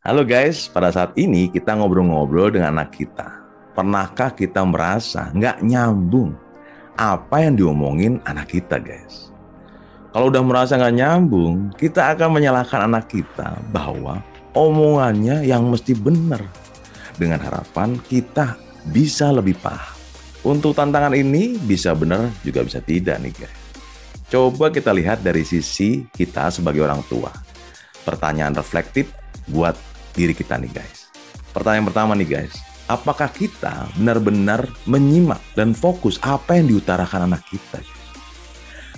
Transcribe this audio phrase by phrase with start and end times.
[0.00, 3.44] Halo guys, pada saat ini kita ngobrol-ngobrol dengan anak kita.
[3.76, 6.32] Pernahkah kita merasa nggak nyambung
[6.96, 9.28] apa yang diomongin anak kita guys?
[10.08, 14.24] Kalau udah merasa nggak nyambung, kita akan menyalahkan anak kita bahwa
[14.56, 16.48] omongannya yang mesti benar.
[17.20, 18.56] Dengan harapan kita
[18.88, 20.00] bisa lebih paham.
[20.48, 23.60] Untuk tantangan ini bisa benar juga bisa tidak nih guys.
[24.32, 27.28] Coba kita lihat dari sisi kita sebagai orang tua
[28.08, 29.12] pertanyaan reflektif
[29.44, 29.76] buat
[30.20, 31.08] diri kita nih guys.
[31.56, 32.54] Pertanyaan pertama nih guys,
[32.86, 37.80] apakah kita benar-benar menyimak dan fokus apa yang diutarakan anak kita?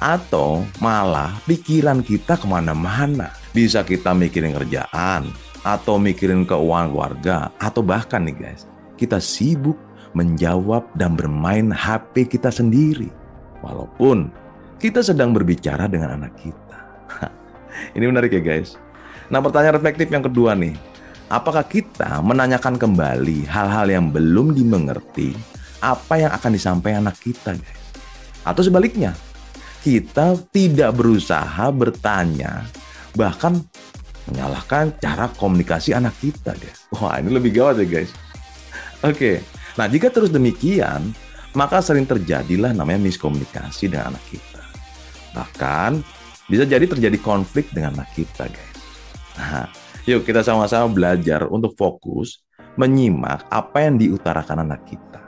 [0.00, 3.36] Atau malah pikiran kita ke mana-mana.
[3.52, 5.28] Bisa kita mikirin kerjaan,
[5.60, 8.64] atau mikirin keuangan keluarga, atau bahkan nih guys,
[8.96, 9.76] kita sibuk
[10.16, 13.12] menjawab dan bermain HP kita sendiri.
[13.60, 14.32] Walaupun
[14.80, 16.78] kita sedang berbicara dengan anak kita.
[17.96, 18.80] Ini menarik ya guys.
[19.28, 20.74] Nah pertanyaan reflektif yang kedua nih,
[21.30, 25.32] apakah kita menanyakan kembali hal-hal yang belum dimengerti
[25.80, 27.80] apa yang akan disampaikan anak kita guys?
[28.42, 29.14] Atau sebaliknya,
[29.80, 32.66] kita tidak berusaha bertanya,
[33.14, 33.62] bahkan
[34.28, 36.84] menyalahkan cara komunikasi anak kita guys.
[36.98, 38.10] Wah ini lebih gawat ya guys.
[39.00, 39.40] Oke,
[39.80, 41.14] nah jika terus demikian,
[41.56, 44.62] maka sering terjadilah namanya miskomunikasi dengan anak kita.
[45.32, 45.90] Bahkan
[46.50, 48.76] bisa jadi terjadi konflik dengan anak kita guys.
[49.38, 49.64] Nah,
[50.08, 52.40] yuk kita sama-sama belajar untuk fokus
[52.78, 55.20] menyimak apa yang diutarakan anak kita.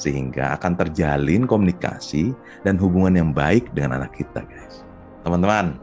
[0.00, 2.34] Sehingga akan terjalin komunikasi
[2.66, 4.82] dan hubungan yang baik dengan anak kita, guys.
[5.22, 5.78] Teman-teman,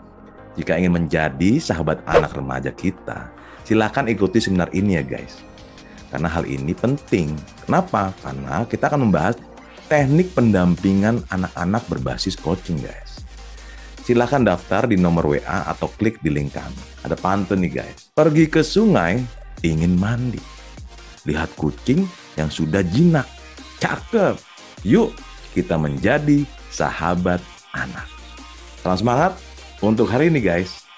[0.60, 3.32] jika ingin menjadi sahabat anak remaja kita,
[3.64, 5.40] silakan ikuti seminar ini ya, guys.
[6.12, 7.32] Karena hal ini penting.
[7.64, 8.12] Kenapa?
[8.20, 9.40] Karena kita akan membahas
[9.88, 13.19] teknik pendampingan anak-anak berbasis coaching, guys
[14.10, 16.82] silahkan daftar di nomor WA atau klik di link kami.
[17.06, 18.10] Ada pantun nih guys.
[18.18, 19.22] Pergi ke sungai,
[19.62, 20.42] ingin mandi.
[21.30, 23.30] Lihat kucing yang sudah jinak.
[23.78, 24.34] Cakep.
[24.82, 25.14] Yuk
[25.54, 26.42] kita menjadi
[26.74, 27.38] sahabat
[27.78, 28.10] anak.
[28.82, 29.38] Salam semangat
[29.86, 30.89] untuk hari ini guys.